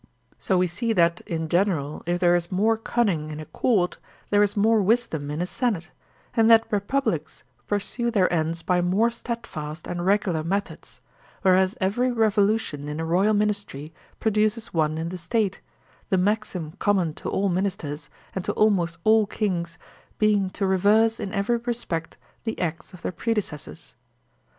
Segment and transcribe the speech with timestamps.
[0.39, 3.99] So we see that, in general, if there is more cunning in a court,
[4.31, 5.91] there is more wisdom in a senate,
[6.33, 11.01] and that repub lics pursue their ends by more steadfast and regular methods;
[11.43, 15.61] whereas every revolution in a royal ministry produces one in the State,
[16.09, 19.77] the maxim common to all min isters, and to almost all kings,
[20.17, 23.95] being to reverse in every respect the acts of their predecessors.